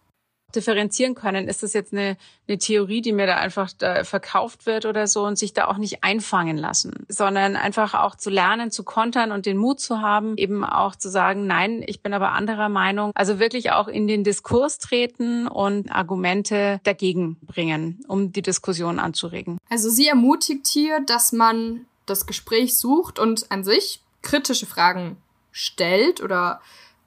Differenzieren 0.55 1.15
können, 1.15 1.47
ist 1.47 1.63
das 1.63 1.73
jetzt 1.73 1.93
eine, 1.93 2.15
eine 2.47 2.59
Theorie, 2.59 3.01
die 3.01 3.11
mir 3.11 3.25
da 3.25 3.37
einfach 3.37 3.71
da 3.75 4.03
verkauft 4.03 4.67
wird 4.67 4.85
oder 4.85 5.07
so 5.07 5.25
und 5.25 5.35
sich 5.35 5.53
da 5.53 5.65
auch 5.65 5.77
nicht 5.77 6.03
einfangen 6.03 6.57
lassen, 6.57 7.05
sondern 7.07 7.55
einfach 7.55 7.95
auch 7.95 8.15
zu 8.15 8.29
lernen, 8.29 8.69
zu 8.69 8.83
kontern 8.83 9.31
und 9.31 9.47
den 9.47 9.57
Mut 9.57 9.79
zu 9.79 10.01
haben, 10.01 10.37
eben 10.37 10.63
auch 10.63 10.95
zu 10.95 11.09
sagen, 11.09 11.47
nein, 11.47 11.83
ich 11.85 12.03
bin 12.03 12.13
aber 12.13 12.33
anderer 12.33 12.69
Meinung. 12.69 13.11
Also 13.15 13.39
wirklich 13.39 13.71
auch 13.71 13.87
in 13.87 14.07
den 14.07 14.23
Diskurs 14.23 14.77
treten 14.77 15.47
und 15.47 15.91
Argumente 15.91 16.79
dagegen 16.83 17.37
bringen, 17.41 18.03
um 18.07 18.31
die 18.31 18.43
Diskussion 18.43 18.99
anzuregen. 18.99 19.57
Also 19.69 19.89
sie 19.89 20.07
ermutigt 20.07 20.67
hier, 20.67 20.99
dass 20.99 21.31
man 21.31 21.87
das 22.05 22.25
Gespräch 22.25 22.77
sucht 22.77 23.19
und 23.19 23.51
an 23.51 23.63
sich 23.63 24.01
kritische 24.21 24.65
Fragen 24.65 25.17
stellt 25.51 26.21
oder 26.21 26.61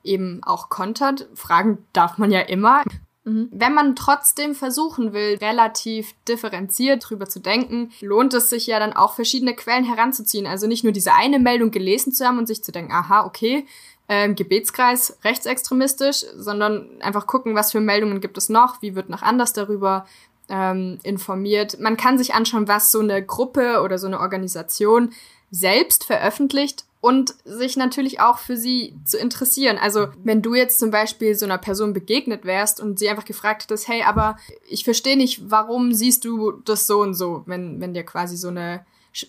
eben 0.05 0.43
auch 0.45 0.69
kontert. 0.69 1.29
Fragen 1.35 1.85
darf 1.93 2.19
man 2.19 2.31
ja 2.31 2.41
immer. 2.41 2.83
Mhm. 3.25 3.49
Wenn 3.51 3.75
man 3.75 3.97
trotzdem 3.97 4.55
versuchen 4.55 5.13
will, 5.13 5.37
relativ 5.39 6.15
differenziert 6.29 7.09
drüber 7.09 7.29
zu 7.29 7.41
denken, 7.41 7.91
lohnt 8.01 8.33
es 8.35 8.51
sich 8.51 8.69
ja 8.69 8.79
dann 8.79 8.93
auch 8.93 9.15
verschiedene 9.15 9.55
Quellen 9.55 9.85
heranzuziehen. 9.85 10.47
Also 10.47 10.67
nicht 10.67 10.85
nur 10.85 10.93
diese 10.93 11.13
eine 11.13 11.41
Meldung 11.41 11.73
gelesen 11.73 12.13
zu 12.13 12.25
haben 12.25 12.39
und 12.39 12.47
sich 12.47 12.63
zu 12.63 12.71
denken, 12.71 12.93
aha, 12.93 13.25
okay, 13.27 13.67
ähm, 14.09 14.37
Gebetskreis 14.37 15.19
rechtsextremistisch, 15.25 16.25
sondern 16.37 17.03
einfach 17.03 17.27
gucken, 17.27 17.57
was 17.57 17.73
für 17.73 17.81
Meldungen 17.81 18.21
gibt 18.21 18.39
es 18.39 18.49
noch, 18.49 18.81
wie 18.81 18.95
wird 18.95 19.09
noch 19.09 19.23
anders 19.23 19.53
darüber 19.53 20.07
ähm, 20.49 20.99
informiert. 21.03 21.81
Man 21.81 21.97
kann 21.97 22.19
sich 22.19 22.35
anschauen, 22.35 22.69
was 22.69 22.91
so 22.91 23.01
eine 23.01 23.25
Gruppe 23.25 23.81
oder 23.83 23.99
so 23.99 24.07
eine 24.07 24.21
Organisation 24.21 25.13
selbst 25.51 26.05
veröffentlicht, 26.05 26.87
und 27.07 27.37
sich 27.45 27.77
natürlich 27.77 28.19
auch 28.19 28.39
für 28.39 28.57
sie 28.57 28.97
zu 29.05 29.17
interessieren. 29.17 29.79
Also 29.81 30.09
wenn 30.25 30.43
du 30.43 30.57
jetzt 30.57 30.81
zum 30.81 30.91
Beispiel 30.91 31.37
so 31.37 31.45
einer 31.45 31.57
Person 31.57 31.93
begegnet 31.93 32.45
wärst 32.45 32.81
und 32.81 32.99
sie 32.99 33.09
einfach 33.09 33.25
gefragt 33.25 33.63
hättest, 33.63 33.87
hey, 33.87 34.03
aber 34.03 34.37
ich 34.69 34.83
verstehe 34.83 35.17
nicht, 35.17 35.49
warum 35.49 35.93
siehst 35.93 36.25
du 36.25 36.51
das 36.65 36.89
so 36.89 37.01
und 37.03 37.15
so, 37.15 37.45
wenn, 37.47 37.81
wenn 37.81 37.95
dir 37.95 38.03
quasi 38.03 38.37
so 38.37 38.49
eine 38.49 38.85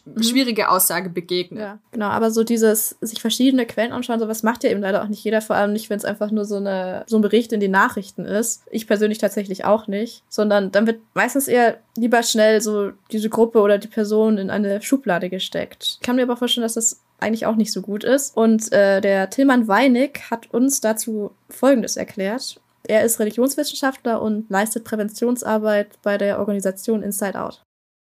mhm. 0.06 0.24
schwierige 0.24 0.70
Aussage 0.70 1.10
begegnet. 1.10 1.60
Ja, 1.60 1.80
genau, 1.92 2.08
aber 2.08 2.32
so 2.32 2.44
dieses 2.44 2.98
sich 3.02 3.22
verschiedene 3.22 3.66
Quellen 3.66 3.92
anschauen, 3.92 4.20
sowas 4.20 4.44
macht 4.44 4.64
ja 4.64 4.70
eben 4.70 4.82
leider 4.82 5.04
auch 5.04 5.08
nicht 5.08 5.24
jeder, 5.24 5.42
vor 5.42 5.56
allem 5.56 5.74
nicht, 5.74 5.90
wenn 5.90 5.98
es 5.98 6.06
einfach 6.06 6.32
nur 6.32 6.46
so, 6.46 6.58
eine, 6.58 7.04
so 7.08 7.18
ein 7.18 7.22
Bericht 7.22 7.54
in 7.54 7.60
den 7.60 7.72
Nachrichten 7.72 8.26
ist. 8.26 8.64
Ich 8.72 8.88
persönlich 8.88 9.18
tatsächlich 9.18 9.66
auch 9.66 9.88
nicht, 9.88 10.24
sondern 10.30 10.72
dann 10.72 10.88
wird 10.88 11.02
meistens 11.14 11.48
eher 11.48 11.78
lieber 11.96 12.24
schnell 12.24 12.62
so 12.62 12.92
diese 13.12 13.30
Gruppe 13.30 13.60
oder 13.60 13.78
die 13.78 13.88
Person 13.88 14.38
in 14.38 14.50
eine 14.50 14.82
Schublade 14.82 15.30
gesteckt. 15.30 15.98
Ich 16.00 16.06
kann 16.06 16.16
mir 16.16 16.24
aber 16.24 16.38
vorstellen, 16.38 16.64
dass 16.64 16.74
das 16.74 17.02
eigentlich 17.20 17.46
auch 17.46 17.56
nicht 17.56 17.72
so 17.72 17.82
gut 17.82 18.04
ist. 18.04 18.36
Und 18.36 18.72
äh, 18.72 19.02
der 19.02 19.30
Tillmann 19.30 19.68
Weinig 19.68 20.22
hat 20.30 20.54
uns 20.54 20.82
dazu 20.82 21.32
Folgendes 21.50 21.98
erklärt. 21.98 22.60
Er 22.88 23.04
ist 23.04 23.20
Religionswissenschaftler 23.20 24.22
und 24.22 24.50
leistet 24.50 24.84
Präventionsarbeit 24.86 25.90
bei 26.04 26.18
der 26.18 26.40
Organisation 26.40 27.04
Inside 27.04 27.42
Out. 27.42 27.64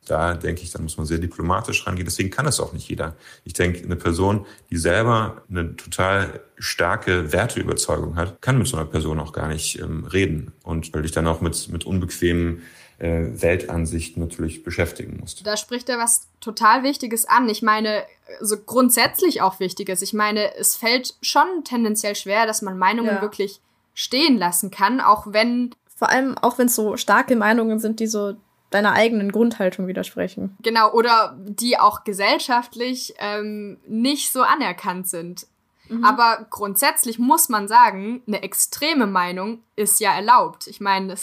Da 0.07 0.35
denke 0.35 0.63
ich, 0.63 0.73
da 0.73 0.81
muss 0.81 0.97
man 0.97 1.07
sehr 1.07 1.19
diplomatisch 1.19 1.87
rangehen. 1.87 2.07
Deswegen 2.07 2.31
kann 2.31 2.47
es 2.47 2.59
auch 2.59 2.73
nicht 2.73 2.89
jeder. 2.89 3.17
Ich 3.45 3.53
denke, 3.53 3.85
eine 3.85 3.97
Person, 3.97 4.47
die 4.71 4.77
selber 4.77 5.43
eine 5.49 5.77
total 5.77 6.41
starke 6.59 7.33
Werteüberzeugung 7.33 8.17
hat, 8.17 8.41
kann 8.41 8.59
mit 8.59 8.67
so 8.67 8.77
einer 8.77 8.87
Person 8.87 9.21
auch 9.21 9.33
gar 9.33 9.49
nicht 9.49 9.79
ähm, 9.79 10.05
reden 10.05 10.53
und 10.63 10.93
weil 10.95 11.05
ich 11.05 11.13
dann 11.13 11.27
auch 11.27 11.41
mit, 11.41 11.69
mit 11.69 11.85
unbequemen 11.85 12.63
äh, 12.99 13.29
Weltansicht 13.33 14.17
natürlich 14.17 14.63
beschäftigen 14.63 15.19
musste. 15.21 15.45
Da 15.45 15.57
spricht 15.57 15.89
er 15.89 15.99
was 15.99 16.29
total 16.41 16.83
Wichtiges 16.83 17.25
an. 17.27 17.49
Ich 17.49 17.63
meine, 17.63 18.05
so 18.41 18.57
grundsätzlich 18.59 19.43
auch 19.43 19.61
Wichtiges. 19.61 20.03
Ich 20.03 20.13
meine, 20.13 20.55
es 20.57 20.77
fällt 20.77 21.17
schon 21.23 21.65
tendenziell 21.65 22.15
schwer, 22.15 22.47
dass 22.47 22.63
man 22.63 22.79
Meinungen 22.79 23.17
ja. 23.17 23.23
wirklich 23.23 23.61
stehen 23.95 24.39
lassen 24.39 24.71
kann, 24.71 25.01
auch 25.01 25.27
wenn. 25.33 25.75
Vor 25.97 26.09
allem 26.09 26.39
auch 26.39 26.57
wenn 26.57 26.67
es 26.67 26.75
so 26.75 26.97
starke 26.97 27.37
Meinungen 27.37 27.79
sind, 27.79 28.01
die 28.01 28.07
so 28.07 28.35
deiner 28.71 28.93
eigenen 28.93 29.33
Grundhaltung 29.33 29.87
widersprechen. 29.87 30.57
Genau, 30.63 30.93
oder 30.93 31.37
die 31.39 31.79
auch 31.79 32.05
gesellschaftlich 32.05 33.15
ähm, 33.19 33.79
nicht 33.87 34.33
so 34.33 34.43
anerkannt 34.43 35.09
sind. 35.09 35.47
Mhm. 35.89 36.05
Aber 36.05 36.47
grundsätzlich 36.51 37.19
muss 37.19 37.49
man 37.49 37.67
sagen, 37.67 38.23
eine 38.27 38.43
extreme 38.43 39.07
Meinung 39.07 39.63
ist 39.77 40.01
ja 40.01 40.13
erlaubt. 40.13 40.69
Ich 40.69 40.81
meine, 40.81 41.15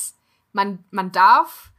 man, 0.51 0.83
man 0.91 1.11
darf, 1.11 1.71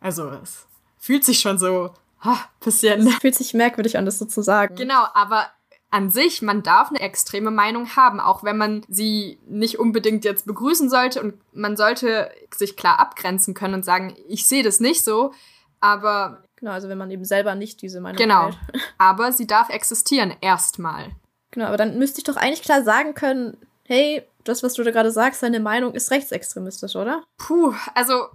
also 0.00 0.28
es 0.28 0.66
fühlt 0.98 1.24
sich 1.24 1.40
schon 1.40 1.58
so 1.58 1.90
ha, 2.20 2.38
bisschen. 2.60 3.06
Es 3.06 3.14
fühlt 3.16 3.34
sich 3.34 3.54
merkwürdig 3.54 3.96
an, 3.96 4.04
das 4.04 4.18
so 4.18 4.24
zu 4.26 4.42
sagen. 4.42 4.76
Genau, 4.76 5.06
aber 5.14 5.46
an 5.90 6.10
sich, 6.10 6.42
man 6.42 6.62
darf 6.62 6.90
eine 6.90 7.00
extreme 7.00 7.50
Meinung 7.50 7.96
haben, 7.96 8.20
auch 8.20 8.42
wenn 8.42 8.56
man 8.56 8.82
sie 8.88 9.38
nicht 9.48 9.78
unbedingt 9.78 10.24
jetzt 10.24 10.46
begrüßen 10.46 10.90
sollte 10.90 11.22
und 11.22 11.34
man 11.52 11.76
sollte 11.76 12.30
sich 12.54 12.76
klar 12.76 12.98
abgrenzen 12.98 13.54
können 13.54 13.74
und 13.74 13.84
sagen, 13.84 14.16
ich 14.28 14.46
sehe 14.46 14.62
das 14.62 14.80
nicht 14.80 15.04
so, 15.04 15.32
aber 15.80 16.42
Genau, 16.56 16.72
also 16.72 16.88
wenn 16.88 16.98
man 16.98 17.10
eben 17.10 17.24
selber 17.24 17.54
nicht 17.54 17.82
diese 17.82 18.00
Meinung 18.00 18.16
Genau. 18.16 18.44
Hat. 18.46 18.58
Aber 18.98 19.30
sie 19.30 19.46
darf 19.46 19.68
existieren 19.68 20.34
erstmal. 20.40 21.10
Genau, 21.50 21.66
aber 21.66 21.76
dann 21.76 21.98
müsste 21.98 22.18
ich 22.18 22.24
doch 22.24 22.36
eigentlich 22.36 22.62
klar 22.62 22.82
sagen 22.82 23.14
können, 23.14 23.56
hey, 23.84 24.22
das, 24.44 24.62
was 24.62 24.74
du 24.74 24.82
da 24.82 24.90
gerade 24.90 25.10
sagst, 25.10 25.42
deine 25.42 25.60
Meinung 25.60 25.94
ist 25.94 26.10
rechtsextremistisch, 26.10 26.96
oder? 26.96 27.22
Puh, 27.38 27.72
also 27.94 28.26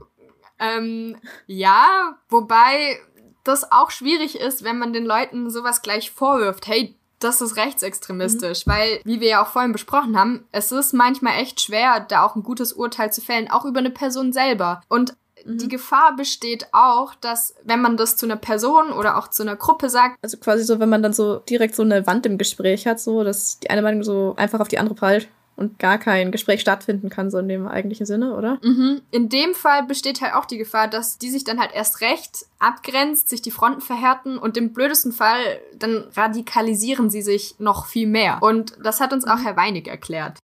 ähm, 0.58 1.17
ja, 1.46 2.17
wobei 2.29 3.00
das 3.43 3.72
auch 3.72 3.91
schwierig 3.91 4.39
ist, 4.39 4.63
wenn 4.63 4.79
man 4.79 4.93
den 4.93 5.05
Leuten 5.05 5.50
sowas 5.50 5.81
gleich 5.81 6.12
vorwirft. 6.12 6.67
Hey, 6.67 6.96
das 7.24 7.42
ist 7.42 7.56
rechtsextremistisch, 7.56 8.66
mhm. 8.66 8.72
weil, 8.72 9.01
wie 9.04 9.20
wir 9.20 9.30
ja 9.30 9.44
auch 9.44 9.48
vorhin 9.48 9.72
besprochen 9.72 10.18
haben, 10.18 10.46
es 10.51 10.72
ist 10.72 10.94
manchmal 10.94 11.40
echt 11.40 11.62
schwer, 11.62 12.00
da 12.00 12.24
auch 12.24 12.36
ein 12.36 12.44
gutes 12.44 12.74
Urteil 12.74 13.12
zu 13.13 13.22
fällen, 13.22 13.50
auch 13.50 13.66
über 13.66 13.80
eine 13.80 13.92
Person 13.92 14.34
selber. 14.34 14.82
Und 14.88 15.16
mhm. 15.46 15.58
die 15.58 15.68
Gefahr 15.68 16.16
besteht 16.16 16.68
auch, 16.74 17.16
dass 17.16 17.56
wenn 17.63 17.82
man 17.82 17.98
das 17.98 18.18
zu 18.18 18.25
einer 18.25 18.36
Person 18.36 18.92
oder 18.92 19.18
auch 19.18 19.30
zu 19.30 19.44
einer 19.44 19.56
Gruppe 19.56 19.90
sagt. 19.90 20.18
Also 20.22 20.38
quasi 20.38 20.63
so, 20.63 20.80
wenn 20.80 20.90
man 20.90 21.04
dann 21.04 21.13
so 21.13 21.38
direkt 21.38 21.75
so 21.75 21.84
eine 21.84 22.06
Wand 22.08 22.25
im 22.25 22.38
Gespräch 22.38 22.88
hat, 22.88 23.00
so, 23.00 23.24
dass 23.24 23.60
die 23.60 23.70
eine 23.70 23.82
Meinung 23.82 24.04
so 24.04 24.34
einfach 24.38 24.60
auf 24.60 24.68
die 24.68 24.80
andere 24.80 24.96
prallt 24.96 25.28
und 25.55 25.79
gar 25.79 25.98
kein 25.98 26.31
Gespräch 26.31 26.62
stattfinden 26.62 27.10
kann, 27.10 27.29
so 27.29 27.38
in 27.38 27.48
dem 27.48 27.67
eigentlichen 27.67 28.05
Sinne, 28.05 28.36
oder? 28.36 28.60
Mhm. 28.63 29.01
In 29.12 29.29
dem 29.29 29.53
Fall 29.53 29.84
besteht 29.84 30.22
halt 30.22 30.34
auch 30.34 30.46
die 30.46 30.58
Gefahr, 30.58 30.88
dass 30.88 31.17
die 31.17 31.29
sich 31.29 31.43
dann 31.43 31.60
halt 31.60 31.72
erst 31.74 32.01
recht 32.01 32.46
abgrenzt, 32.60 33.29
sich 33.29 33.41
die 33.41 33.51
Fronten 33.51 33.81
verhärten 33.81 34.38
und 34.38 34.58
im 34.58 34.74
blödesten 34.74 35.12
Fall 35.12 35.60
dann 35.77 36.05
radikalisieren 36.15 37.10
sie 37.10 37.22
sich 37.22 37.55
noch 37.60 37.86
viel 37.86 38.08
mehr. 38.08 38.39
Und 38.41 38.77
das 38.84 39.00
hat 39.00 39.13
uns 39.13 39.25
auch 39.25 39.43
Herr 39.43 39.55
Weinig 39.55 39.88
erklärt. 39.88 40.39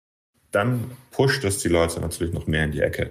Dann 0.52 0.90
pusht 1.10 1.44
es 1.44 1.58
die 1.58 1.68
Leute 1.68 2.00
natürlich 2.00 2.32
noch 2.32 2.46
mehr 2.46 2.64
in 2.64 2.72
die 2.72 2.80
Ecke. 2.80 3.10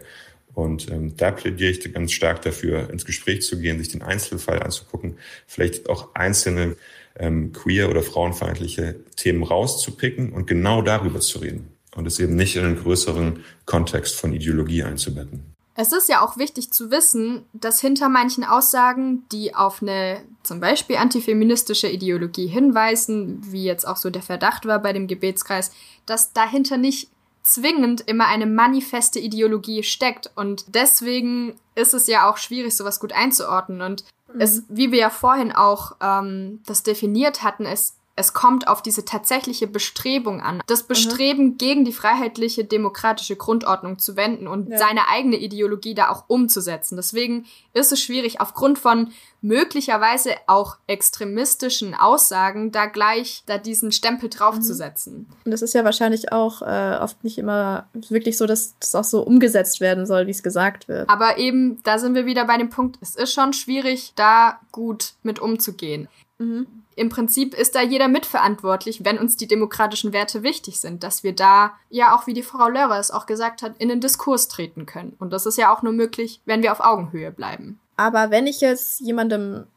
Und 0.54 0.90
ähm, 0.90 1.16
da 1.18 1.32
plädiere 1.32 1.72
ich 1.72 1.94
ganz 1.94 2.14
stark 2.14 2.42
dafür, 2.42 2.90
ins 2.90 3.06
Gespräch 3.06 3.44
zu 3.44 3.60
gehen, 3.60 3.78
sich 3.78 3.90
den 3.90 4.02
Einzelfall 4.02 4.64
anzugucken, 4.64 5.18
vielleicht 5.46 5.88
auch 5.88 6.16
einzelne 6.16 6.78
ähm, 7.20 7.52
queer- 7.54 7.90
oder 7.90 8.02
frauenfeindliche 8.02 8.96
Themen 9.16 9.44
rauszupicken 9.44 10.32
und 10.32 10.48
genau 10.48 10.82
darüber 10.82 11.20
zu 11.20 11.40
reden 11.40 11.77
und 11.98 12.06
es 12.06 12.20
eben 12.20 12.36
nicht 12.36 12.56
in 12.56 12.64
einen 12.64 12.82
größeren 12.82 13.44
Kontext 13.66 14.16
von 14.16 14.32
Ideologie 14.32 14.84
einzubetten. 14.84 15.44
Es 15.80 15.92
ist 15.92 16.10
ja 16.10 16.22
auch 16.22 16.38
wichtig 16.38 16.72
zu 16.72 16.90
wissen, 16.90 17.46
dass 17.54 17.82
hinter 17.82 18.10
manchen 18.10 18.44
Aussagen, 18.44 19.28
die 19.32 19.54
auf 19.54 19.82
eine 19.82 20.24
zum 20.42 20.60
Beispiel 20.60 20.96
antifeministische 20.96 21.88
Ideologie 21.88 22.48
hinweisen, 22.48 23.42
wie 23.52 23.64
jetzt 23.64 23.88
auch 23.88 23.98
so 23.98 24.10
der 24.10 24.24
Verdacht 24.24 24.66
war 24.66 24.80
bei 24.80 24.94
dem 24.94 25.06
Gebetskreis, 25.06 25.72
dass 26.08 26.34
dahinter 26.34 26.78
nicht 26.78 27.10
zwingend 27.44 28.02
immer 28.02 28.28
eine 28.28 28.48
manifeste 28.48 29.20
Ideologie 29.20 29.84
steckt. 29.84 30.32
Und 30.36 30.66
deswegen 30.74 31.56
ist 31.76 31.94
es 31.94 32.08
ja 32.08 32.30
auch 32.30 32.38
schwierig, 32.38 32.76
sowas 32.76 33.00
gut 33.00 33.14
einzuordnen. 33.14 33.82
Und 33.82 34.04
mhm. 34.34 34.42
es, 34.42 34.64
wie 34.70 34.92
wir 34.92 35.00
ja 35.00 35.10
vorhin 35.12 35.52
auch 35.52 35.96
ähm, 36.02 36.62
das 36.66 36.82
definiert 36.82 37.44
hatten, 37.44 37.66
es 37.66 37.97
es 38.18 38.34
kommt 38.34 38.68
auf 38.68 38.82
diese 38.82 39.06
tatsächliche 39.06 39.68
Bestrebung 39.68 40.42
an. 40.42 40.62
Das. 40.66 40.88
Bestreben, 40.88 41.44
mhm. 41.44 41.58
gegen 41.58 41.86
die 41.86 41.92
freiheitliche 41.92 42.64
demokratische 42.64 43.36
Grundordnung 43.36 44.00
zu 44.00 44.16
wenden 44.16 44.48
und 44.48 44.70
ja. 44.70 44.78
seine 44.78 45.10
eigene 45.10 45.36
Ideologie 45.36 45.94
da 45.94 46.10
auch 46.10 46.24
umzusetzen. 46.28 46.96
Deswegen 46.96 47.46
ist 47.74 47.92
es 47.92 48.02
schwierig, 48.02 48.40
aufgrund 48.40 48.80
von 48.80 49.12
möglicherweise 49.42 50.32
auch 50.48 50.78
extremistischen 50.88 51.94
Aussagen 51.94 52.72
da 52.72 52.86
gleich 52.86 53.44
da 53.46 53.58
diesen 53.58 53.92
Stempel 53.92 54.30
draufzusetzen. 54.30 55.14
Mhm. 55.14 55.36
Und 55.46 55.52
das 55.52 55.62
ist 55.62 55.74
ja 55.74 55.84
wahrscheinlich 55.84 56.32
auch 56.32 56.62
äh, 56.62 56.98
oft 57.00 57.24
nicht 57.24 57.38
immer 57.38 57.88
wirklich 58.10 58.38
so, 58.38 58.46
dass 58.46 58.76
das 58.80 58.96
auch 58.96 59.04
so 59.04 59.22
umgesetzt 59.22 59.80
werden 59.82 60.06
soll, 60.06 60.26
wie 60.28 60.32
es 60.32 60.42
gesagt 60.42 60.88
wird. 60.88 61.10
Aber 61.10 61.38
eben, 61.38 61.84
da 61.84 62.00
sind 62.00 62.16
wir 62.16 62.26
wieder 62.26 62.46
bei 62.46 62.58
dem 62.58 62.70
Punkt, 62.70 62.98
es 63.02 63.16
ist 63.16 63.34
schon 63.34 63.54
schwierig, 63.54 64.14
da 64.16 64.60
gut 64.72 65.14
mit 65.22 65.40
umzugehen. 65.40 66.08
Mhm 66.38 66.68
im 66.98 67.10
Prinzip 67.10 67.54
ist 67.54 67.76
da 67.76 67.82
jeder 67.84 68.08
mitverantwortlich, 68.08 69.06
wenn 69.06 69.20
uns 69.20 69.38
die 69.38 69.48
demokratischen 69.48 70.14
Werte 70.14 70.42
wichtig 70.42 70.80
sind, 70.80 71.04
dass 71.04 71.24
wir 71.24 71.34
da 71.34 71.74
ja 71.92 72.16
auch, 72.16 72.26
wie 72.26 72.34
die 72.34 72.42
Frau 72.42 72.68
Lörrer 72.68 73.00
es 73.00 73.12
auch 73.12 73.28
gesagt 73.28 73.62
hat, 73.62 73.78
in 73.78 73.88
den 73.88 74.02
Diskurs 74.02 74.48
treten 74.48 74.88
können. 74.88 75.16
Und 75.20 75.32
das 75.32 75.46
ist 75.46 75.60
ja 75.60 75.72
auch 75.72 75.84
nur 75.84 75.94
möglich, 75.94 76.42
wenn 76.46 76.64
wir 76.64 76.72
auf 76.72 76.80
Augenhöhe 76.80 77.32
bleiben. 77.32 77.80
Aber 77.98 78.32
wenn 78.32 78.48
ich 78.48 78.62
jetzt 78.62 79.00
jemandem 79.00 79.68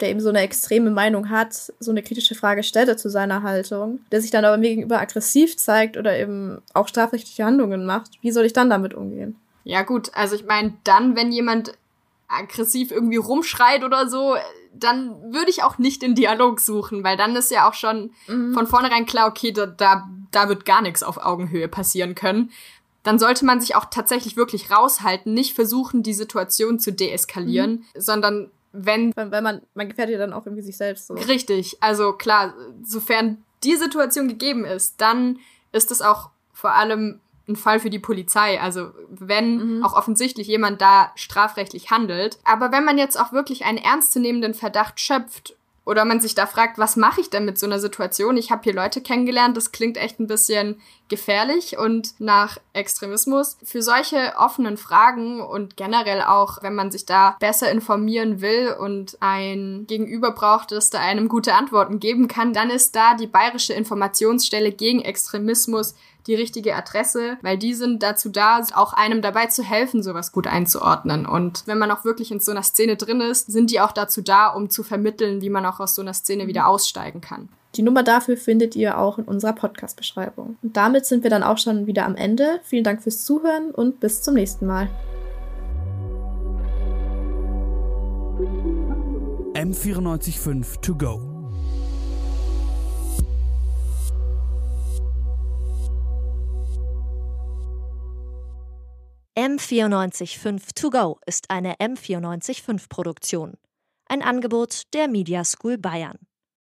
der 0.00 0.08
eben 0.08 0.20
so 0.20 0.30
eine 0.30 0.40
extreme 0.40 0.90
Meinung 0.90 1.28
hat, 1.28 1.74
so 1.78 1.90
eine 1.90 2.02
kritische 2.02 2.34
Frage 2.34 2.62
stelle 2.62 2.96
zu 2.96 3.10
seiner 3.10 3.42
Haltung, 3.42 4.00
der 4.10 4.22
sich 4.22 4.30
dann 4.30 4.46
aber 4.46 4.56
mir 4.56 4.70
gegenüber 4.70 4.98
aggressiv 4.98 5.58
zeigt 5.58 5.98
oder 5.98 6.18
eben 6.18 6.62
auch 6.72 6.88
strafrechtliche 6.88 7.44
Handlungen 7.44 7.84
macht, 7.84 8.12
wie 8.22 8.30
soll 8.30 8.46
ich 8.46 8.54
dann 8.54 8.70
damit 8.70 8.94
umgehen? 8.94 9.36
Ja 9.64 9.82
gut, 9.82 10.10
also 10.14 10.36
ich 10.36 10.46
meine, 10.46 10.72
dann, 10.84 11.16
wenn 11.16 11.30
jemand 11.32 11.74
aggressiv 12.28 12.92
irgendwie 12.92 13.18
rumschreit 13.18 13.84
oder 13.84 14.08
so, 14.08 14.36
dann 14.72 15.32
würde 15.32 15.50
ich 15.50 15.62
auch 15.62 15.78
nicht 15.78 16.02
den 16.02 16.14
Dialog 16.14 16.60
suchen, 16.60 17.04
weil 17.04 17.16
dann 17.16 17.36
ist 17.36 17.50
ja 17.50 17.68
auch 17.68 17.74
schon 17.74 18.12
mhm. 18.26 18.54
von 18.54 18.66
vornherein 18.66 19.06
klar, 19.06 19.28
okay, 19.28 19.52
da, 19.52 19.66
da, 19.66 20.08
da 20.30 20.48
wird 20.48 20.64
gar 20.64 20.82
nichts 20.82 21.02
auf 21.02 21.18
Augenhöhe 21.18 21.68
passieren 21.68 22.14
können. 22.14 22.50
Dann 23.02 23.18
sollte 23.18 23.44
man 23.44 23.60
sich 23.60 23.74
auch 23.76 23.86
tatsächlich 23.86 24.36
wirklich 24.36 24.70
raushalten, 24.70 25.32
nicht 25.32 25.54
versuchen, 25.54 26.02
die 26.02 26.12
Situation 26.12 26.78
zu 26.78 26.92
deeskalieren, 26.92 27.84
mhm. 27.94 28.00
sondern 28.00 28.50
wenn. 28.72 29.12
Weil 29.16 29.42
man, 29.42 29.62
man 29.74 29.88
gefährdet 29.88 30.14
ja 30.14 30.18
dann 30.18 30.32
auch 30.32 30.46
irgendwie 30.46 30.62
sich 30.62 30.76
selbst 30.76 31.06
so. 31.06 31.14
Richtig. 31.14 31.78
Also 31.80 32.12
klar, 32.12 32.54
sofern 32.84 33.42
die 33.64 33.76
Situation 33.76 34.28
gegeben 34.28 34.64
ist, 34.64 35.00
dann 35.00 35.38
ist 35.72 35.90
es 35.90 36.02
auch 36.02 36.30
vor 36.52 36.74
allem 36.74 37.20
ein 37.50 37.56
Fall 37.56 37.80
für 37.80 37.90
die 37.90 37.98
Polizei. 37.98 38.60
Also 38.60 38.90
wenn 39.10 39.78
mhm. 39.78 39.84
auch 39.84 39.94
offensichtlich 39.94 40.46
jemand 40.46 40.80
da 40.80 41.12
strafrechtlich 41.14 41.90
handelt. 41.90 42.38
Aber 42.44 42.72
wenn 42.72 42.84
man 42.84 42.98
jetzt 42.98 43.18
auch 43.18 43.32
wirklich 43.32 43.64
einen 43.64 43.78
ernstzunehmenden 43.78 44.54
Verdacht 44.54 45.00
schöpft 45.00 45.56
oder 45.84 46.04
man 46.04 46.20
sich 46.20 46.34
da 46.34 46.46
fragt, 46.46 46.78
was 46.78 46.96
mache 46.96 47.20
ich 47.20 47.30
denn 47.30 47.44
mit 47.44 47.58
so 47.58 47.66
einer 47.66 47.78
Situation? 47.78 48.36
Ich 48.36 48.50
habe 48.50 48.62
hier 48.64 48.74
Leute 48.74 49.00
kennengelernt, 49.00 49.56
das 49.56 49.72
klingt 49.72 49.96
echt 49.96 50.20
ein 50.20 50.26
bisschen 50.26 50.80
gefährlich 51.10 51.76
und 51.76 52.18
nach 52.18 52.56
Extremismus. 52.72 53.58
Für 53.62 53.82
solche 53.82 54.34
offenen 54.38 54.78
Fragen 54.78 55.42
und 55.42 55.76
generell 55.76 56.22
auch, 56.22 56.62
wenn 56.62 56.74
man 56.74 56.90
sich 56.90 57.04
da 57.04 57.36
besser 57.38 57.70
informieren 57.70 58.40
will 58.40 58.74
und 58.78 59.18
ein 59.20 59.84
Gegenüber 59.86 60.30
braucht, 60.32 60.72
das 60.72 60.88
da 60.88 61.00
einem 61.00 61.28
gute 61.28 61.54
Antworten 61.54 62.00
geben 62.00 62.28
kann, 62.28 62.54
dann 62.54 62.70
ist 62.70 62.96
da 62.96 63.14
die 63.14 63.26
Bayerische 63.26 63.74
Informationsstelle 63.74 64.72
gegen 64.72 65.02
Extremismus 65.02 65.94
die 66.26 66.34
richtige 66.34 66.76
Adresse, 66.76 67.38
weil 67.42 67.58
die 67.58 67.74
sind 67.74 68.02
dazu 68.02 68.28
da, 68.28 68.60
auch 68.74 68.92
einem 68.92 69.22
dabei 69.22 69.46
zu 69.46 69.62
helfen, 69.62 70.02
sowas 70.02 70.32
gut 70.32 70.46
einzuordnen. 70.46 71.26
Und 71.26 71.62
wenn 71.66 71.78
man 71.78 71.90
auch 71.90 72.04
wirklich 72.04 72.30
in 72.30 72.40
so 72.40 72.50
einer 72.50 72.62
Szene 72.62 72.96
drin 72.96 73.20
ist, 73.20 73.50
sind 73.50 73.70
die 73.70 73.80
auch 73.80 73.92
dazu 73.92 74.22
da, 74.22 74.48
um 74.48 74.70
zu 74.70 74.82
vermitteln, 74.82 75.40
wie 75.40 75.50
man 75.50 75.66
auch 75.66 75.80
aus 75.80 75.94
so 75.94 76.02
einer 76.02 76.14
Szene 76.14 76.46
wieder 76.46 76.66
aussteigen 76.66 77.20
kann. 77.20 77.48
Die 77.76 77.82
Nummer 77.82 78.02
dafür 78.02 78.36
findet 78.36 78.74
ihr 78.74 78.98
auch 78.98 79.18
in 79.18 79.24
unserer 79.24 79.52
Podcast-Beschreibung. 79.52 80.58
Und 80.62 80.76
damit 80.76 81.06
sind 81.06 81.22
wir 81.22 81.30
dann 81.30 81.44
auch 81.44 81.58
schon 81.58 81.86
wieder 81.86 82.04
am 82.04 82.16
Ende. 82.16 82.60
Vielen 82.64 82.84
Dank 82.84 83.02
fürs 83.02 83.24
Zuhören 83.24 83.70
und 83.70 84.00
bis 84.00 84.22
zum 84.22 84.34
nächsten 84.34 84.66
Mal. 84.66 84.88
M945 89.54 90.80
to 90.80 90.94
go. 90.96 91.20
M945 99.36 100.74
to 100.74 100.90
go 100.90 101.18
ist 101.24 101.50
eine 101.50 101.74
M945 101.76 102.88
Produktion. 102.88 103.54
Ein 104.08 104.22
Angebot 104.22 104.82
der 104.92 105.06
Media 105.06 105.44
School 105.44 105.78
Bayern. 105.78 106.18